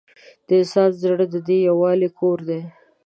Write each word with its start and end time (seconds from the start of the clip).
د 0.47 0.49
انسان 0.61 0.89
زړه 1.01 1.25
د 1.33 1.35
دې 1.47 1.57
یووالي 1.67 2.09
کور 2.19 2.37
دی. 2.49 2.61